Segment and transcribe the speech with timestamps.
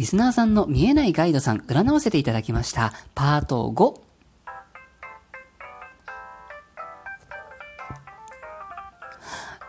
[0.00, 2.94] リスナーさんの見えないガイドさん、占わせていただきました。
[3.14, 4.09] パート5。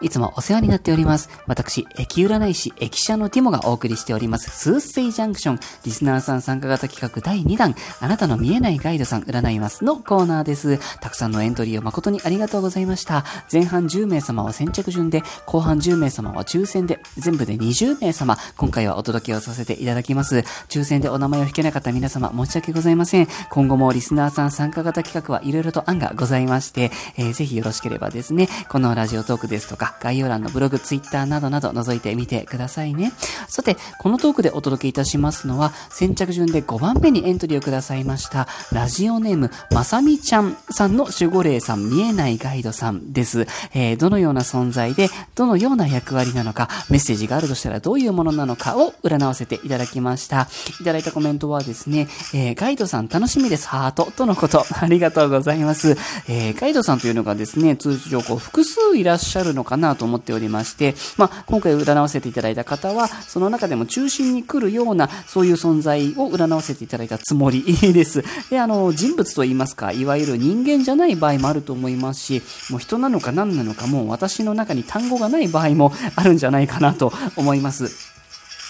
[0.01, 1.29] いつもお世話になっております。
[1.47, 10.79] 私、駅占い師、駅舎のティモがお送りしております、スースイジャンクション、リスナーさん参加型企画第2弾、あなたの見えないガイドさん占いますのコーナーです。
[10.99, 13.25] たくさんのエントリーを誠にありがとうございました。
[13.51, 20.43] 前半10名様は先着順で、後半10名様は抽選で、全部で20名様、今回はお届けをさせていただきます。
[20.69, 23.27] 抽選でお名前を引けなかった皆様、申し訳ございません。
[23.49, 33.11] 今後もリスナーさん参加型企画はいろいろと案がございまして、えー、ぜひよろしければですね、このラジオトークですとか、概要欄のブログ、ツイッターなどなど覗いてみてくださいね。
[33.47, 43.47] さて、このトークでお届けいたしますのは、先着順で5番目にエントリーをくださいました、ラジオネーム、まさみちゃんさんの守護霊さん、見えないガイドさんです。
[43.73, 50.47] えー、どのような存在で、どのような役割なのか、メッセージがあるとしたらどういうものなのかを占わせていただきました。
[50.79, 54.65] いただいたコメントはですね、えー、ガイドさん楽しみです、ハート、とのこと。
[54.79, 55.97] ありがとうございます。
[56.27, 68.23] えー、ガイドさんというのがですね、通常こう複数いらっしゃるのかななと思っておりまして、まあ、今回占わせていただいた方は、その中でも中心に来るような、そういう存在を占わせていただいたつもり です。
[68.49, 78.20] で、あの、人物といいますか、いわゆる人間じゃない場合もあると思いますし、もう人なのか何なのかもう私の中に単語がない場合もあるんじゃないかなと思います。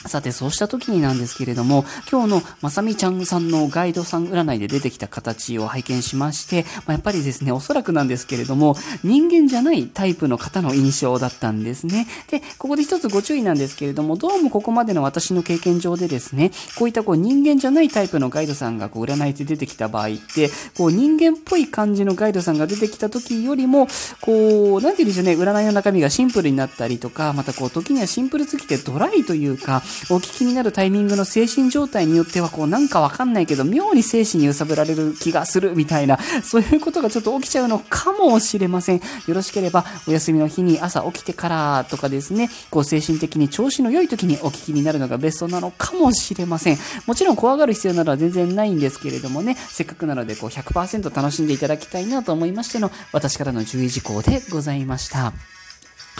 [0.05, 12.07] さて、そうした時になんですけれども、今日のまさみちゃんさんのガイドさん占いで出てきた形を拝見しまして、まあ、やっぱりですね、おそらくなんですけれども、人間じゃないタイプの方の印象だったんですね。
[12.29, 23.87] で、ここで一つご注意なんですけれども、どうもここまでの私の経験上でですね、こういったこう人間じゃないタイプのガイドさんがこう占いで出てきた場合って、こう人間っぽい感じのガイドさんが出てきた時よりも、
[24.21, 38.97] こう、なんて言うんでしょうね、占いの中身がシンプルになったりとか、またこう時にはシンプルすぎてドライというか、お聞きになるタイミングの精神状態によっては、こうなんかわかんないけど、妙に精神に揺さぶられる気がするみたいな、そういうことがちょっと起きちゃうのかもしれません。
[38.97, 46.77] よろしければ、お休みの日に朝起きてからとかですね、こう精神的に調子の良い時にお聞きになるのがベストなのかもしれません。
[47.05, 55.50] もちろん怖がる必要などは全然ないんですけれどもね、せっかくなのでこう100%楽しんでいただきたいなと思いましての、私からの注意事項でございました。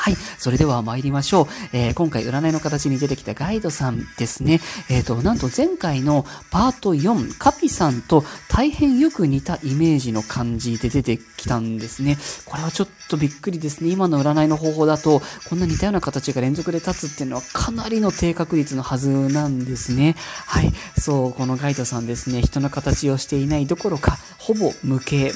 [0.02, 0.16] はい。
[0.40, 1.46] それでは参りましょう。
[1.74, 4.60] えー、今回占いの形に出てきたガイドさんですね。
[4.90, 12.18] えっ、ー、と、なんと前回のパート4、カピさんと大変よく似たイメージの感じで出てきたんですね。
[12.46, 13.92] これはちょっとびっくりですね。
[13.92, 20.16] 今の占いの方法だと、こんな似たような形が連続で立つっていうのはかなりの低確率のはずなんですね。
[20.48, 20.74] はい。
[20.98, 22.42] そう、このガイドさんですね。
[22.42, 25.32] 人の形をしていないどころか、ほぼ無形、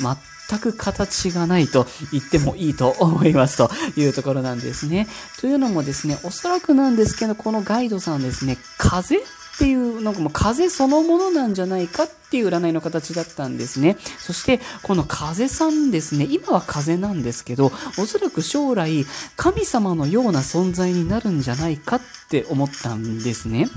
[0.49, 3.69] 全く形がないと言ってもいいと思いますと
[3.99, 5.07] いうところなんですね。
[5.39, 13.97] というのもですね、おそらくなんですけど、このガイドさんですね、風っていう、なんかもう風そのものなんじゃないかっていう占いの形だったんですね。
[14.19, 19.05] そして、この風さんですね、今は風なんですけど、おそらく将来、
[19.37, 23.67] 神様のような存在になるんじゃないかって思ったんですね。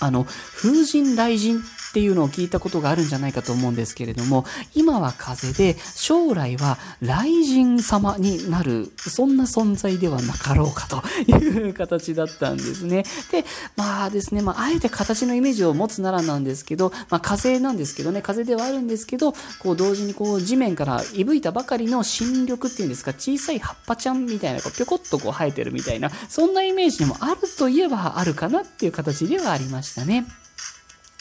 [0.00, 0.26] あの、
[0.56, 13.04] 風神雷神っていうのを聞いたことがあるんじゃないかと思うんですけれども、今は風で、将来は雷神様になる、そんな存在ではなかろうかという形だったんですね。
[13.32, 13.44] で、
[13.76, 30.24] まあですね、まあ、あえて形のイメージを持つならなんですけど、まあ、風なんですけどね、風ではあるんですけど、こう同時にこう地面からいぶいたばかりの新緑っていうんですか、小さい葉っぱちゃんみたいな、こうぴょこっとこう生えてるみたいな、そんなイメージにもあるといえばあるかなっていう形ではありましたね。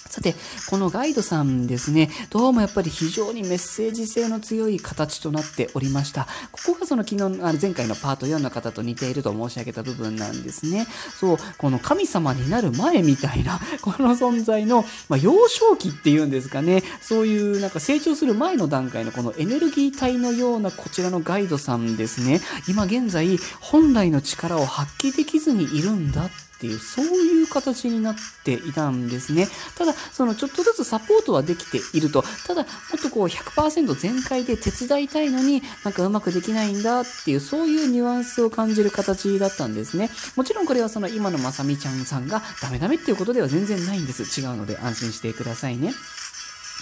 [0.10, 0.34] さて、
[0.68, 6.28] このガイドさんですね、どうもやっぱり非常にメッセージ性の強い形となっておりました。
[6.52, 10.88] ここがその昨日、あの前回のパート4の方と似ていると申し上げた部分なんですね。
[11.20, 29.48] そう、この神様になる前みたいな、 この存在の、まあ、幼少期っていうんですかね、そういうなんか成長する前の段階のこのエネルギー体のようなこちらのガイドさんですね、今現在本来の力を発揮できずにいるんだってっていう、そういう形になっていたんですね。
[29.78, 32.22] ただ、そのちょっとずつサポートはできていると。
[32.46, 40.10] ただ、もっとこう100%全開で手伝いたいのになんかうまくできないんだっていう、そういうニュアンスを感じる形だったんですね。
[40.36, 44.42] もちろんこれはその今のまさみちゃんさんがダメダメっていうことでは全然ないんです。
[44.42, 45.94] 違うので安心してくださいね。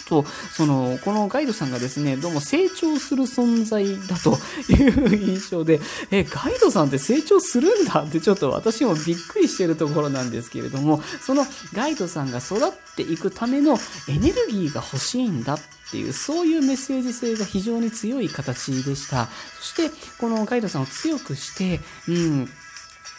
[0.08, 4.38] と、その、このガイドさんがですね、どうも成長する存在だと
[4.72, 5.80] いう印象で、
[6.12, 15.60] え、ガイドさんって成長するんだってちょっと私もびっくりしてるところなんですけれども、そのガイドさんが育っていくためのエネルギーが欲しいんだっ
[15.92, 19.30] ていう、そういうメッセージ性が非常に強い形でした。
[19.60, 22.50] そして、このガイドさんを強くして、うん、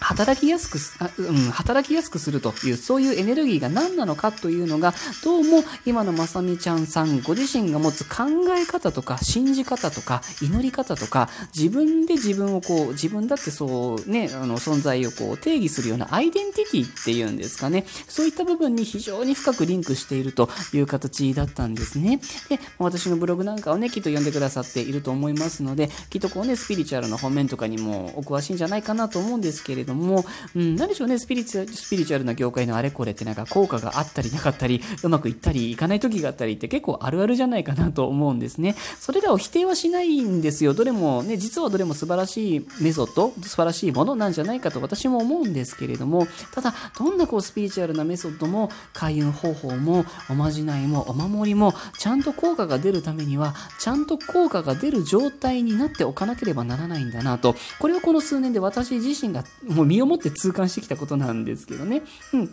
[0.01, 8.25] 働きやすくす、うん、働きやすくするという、そういうエネルギーが何なのかというのが、どうも今のまさみちゃんさんご自身が持つ考
[8.57, 22.21] え方とか、信じ方とか、祈り方とか、自分で自分をこう、自分だってそうね、あの存在をこう定義するようなアイデンティティっていうんですかね、そういった部分に非常に深くリンクしているという形だったんですね。
[22.49, 30.25] で、私のブログなんかをね、きっと読んでくださっていると思いますので、きっとこうね、スピリチュアルの方面とかにもお詳しいんじゃないかなと思うんですけれども、
[30.55, 38.75] うん、何でしょうね、スピリチュアル、スピリチュアルな業界のあれこれってなんか効果があったりなかったり、うまくいったりいかない時があったりって結構あるあるじゃないかなと思うんですね。
[38.99, 40.75] それらを否定はしないんですよ。
[40.75, 59.45] どれもね、実はどれも素晴らしいメソッド、素晴らしいものなんじゃないかと私も思うんですけれども、ただ、どんなこうスピリチュアルなメソッドも、開運方法も、おまじないも、お守りも、ちゃんと効果が出るためには、ちゃんと効果が出る状態になっておかなければならないんだなと、これをこの数年で私自身が
[59.79, 62.03] もう身をもって痛感してきたことなんですけどね。
[62.33, 62.51] うん。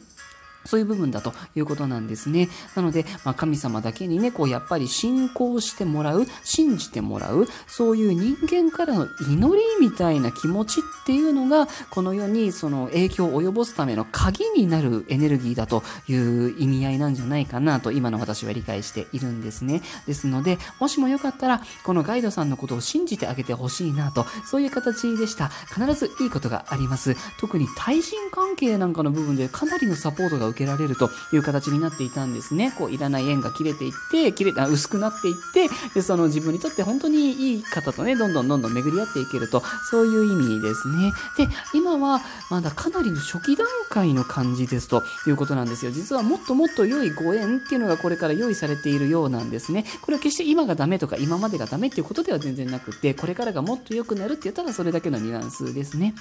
[0.66, 2.50] そういう部分だということなんですね。
[2.76, 19.82] なので、まあ、神様だけにね、こう、やっぱり信仰してもらう、信じてもらう、そういう人間からの祈りみたいな気持ちっていうのが、この世にその影響を及ぼすための鍵になるエネルギーだという意味合いなんじゃないかなと、今の私は理解しているんですね。
[20.08, 25.50] ですので、もしもよかったら、このガイドさんのことを信じてあげてほしいなと、そういう形でした。
[25.74, 27.16] 必ずいいことがあります。
[27.40, 32.74] 特に対人関係なんかの部分でかなりのサポートが受けられるという形になっていたんですね。
[32.78, 41.12] こう、いらない縁が切れていって、切れあ薄くなっていって、で、その自分にとって本当にいい方とね、どんどんどんどん巡り合っていけると、そういう意味ですね。
[41.38, 45.92] で、今はまだかなりの初期段階の感じですということなんですよ。
[45.92, 49.86] 実はもっともっと良いご縁っていうのがこれから用意されているようなんですね。
[50.02, 56.16] これは決して今がダメとか今までがダメっていうことでは全然なくて、これからがもっと良くなるって言ったらそれだけのニュアンスですね。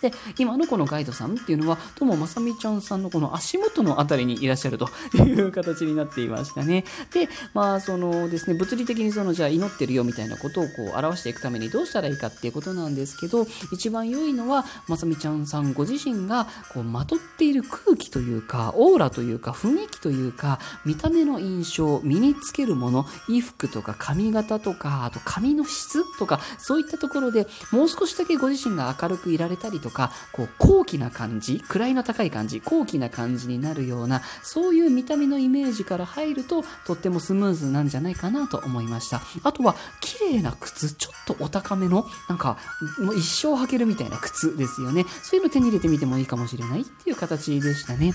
[0.00, 6.84] で、今のこのガイドさんっていうのは、ともまさみちゃんさんのこの足元のあたりにいらっしゃると いう形になっていましたね。
[7.12, 39.20] で、まあ、そのですね、物理的にその、じゃあ祈ってるよみたいなことをこう表していくためにどうしたらいいかっていうことなんですけど、一番良いのは、まさみちゃんさんご自身がこうまとっている空気というか、オーラというか、雰囲気というか、見た目の印象、身につけるもの、衣服とか髪型とか、あと髪の質とか、そういったところでもう少しだけご自身が明るくいられたりとか、とか、こう、高貴な感じ、位の高い感じ、高貴な感じになるような、そういう見た目のイメージから入ると、とってもスムーズなんじゃないかなと思いました。
[39.42, 42.56] あとは、綺麗な靴、ちょっとお高めの、なんか、
[42.98, 45.04] もう一生履けるみたいな靴ですよね。
[45.22, 48.12] そういうの手に入れてみてもいいかもしれないっていう形でしたね。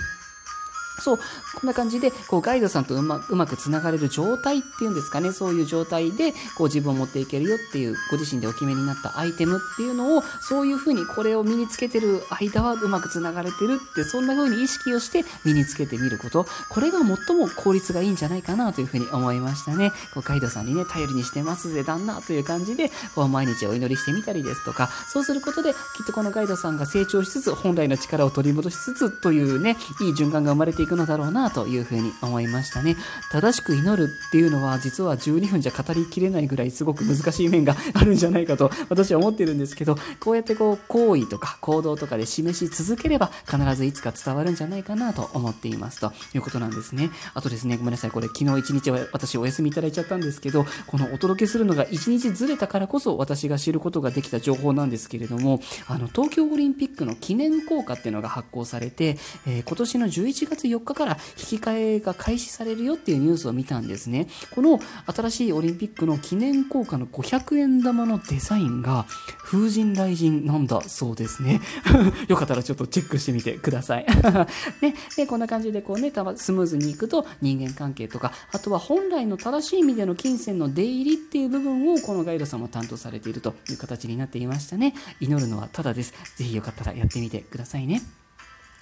[0.99, 1.23] そう、こ
[1.63, 19.91] んな感じで、こう、ガイドさんとうまうまくつながれる状態っていうんですかね、そういう状態で、こう、自分を持っていけるよっていう、ご自身でお決めになったアイテムっていうのを、そういうふうに、これを身につけてる間はうまくつながれてるって、そんな風に意識をして身につけてみること、これが最も効率がいいんじゃないかなというふうに思いましたね。
[20.13, 32.95] こう、ガイドさんにね、頼りにしてますぜ、旦那という感じで、こう、毎日お祈りしてみたりですとか、そうすることで、きっとこのガイドさんが成長しつつ、本来の力を取り戻しつつというね、いい循環が生まれていくいくのだろうなというふうに思いましたね。
[33.31, 47.09] 正しく祈るっていうのは実は12分じゃ語りきれないぐらいすごく難しい面があるんじゃないかと私は思ってるんですけど、こうやってこう行為とか行動とかで示し続ければ必ずいつか伝わるんじゃないかなと思っていますということなんですね。
[47.33, 59.17] あとですね、ごめんなさい、これ昨日一日は私お休みいただいちゃったんですけど、このお届けするのが1日ずれたからこそ私が知ることができた情報なんですけれども、あの東京オリンピックの記念硬貨っていうのが発行されて、
[59.47, 64.27] えー、今年の11月4日から引き換えが開始されるよっていうニュースを見たんですね。
[64.51, 69.05] この新しいオリンピックの記念硬貨の500円玉のデザインが
[69.43, 71.61] 風神雷神なんだそうですね。
[72.27, 74.05] よかったらちょっとチェックしてみてください。
[74.81, 84.93] ね、で、こんな感じでこうね、たスムーズにいくと人間関係とか、あとは本来の正しい意味での金銭の出入りっていう部分をこのガイドさんも担当されているという形になっていましたね。
[85.19, 86.13] 祈るのはただです。
[86.35, 88.01] ぜひよかったらやってみてくださいね。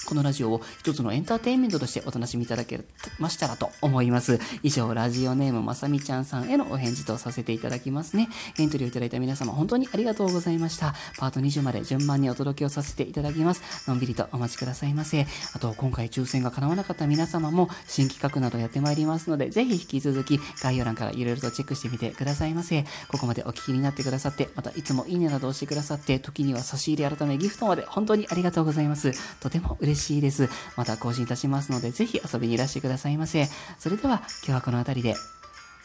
[0.06, 2.82] このラジオを一つのエンターテインメントとしてお楽しみいただけ
[3.20, 4.40] ましたらと思います。
[4.62, 8.30] 以上、ラジオネームまさみちゃんさんへのお返事とさせていただきますね。
[8.58, 10.94] エントリーをいただいた皆様、本当にありがとうございました。
[11.18, 13.62] パート20まで順番にお届けをさせていただきます。
[13.88, 15.26] のんびりとお待ちくださいませ。
[15.54, 22.86] あと、今回抽選が叶わなかった皆様も新企画などやってまいりますので、ぜひ引き続き概要欄からいろいろとチェックしてみてくださいませ。
[23.08, 29.14] ここまでお聞きになってくださって、またいつもいいねなどをしてくださって、時には差し入れ改めギフトまで本当にありがとうございます。
[29.40, 30.50] とても嬉しいです。
[30.76, 33.48] また更新いたしますので、ぜひ遊びにいらしてくださいませ。
[33.80, 35.16] それでは、今日はこの辺りで、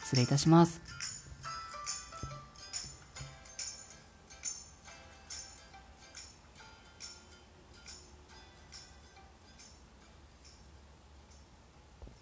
[0.03, 0.98] 失礼いたします。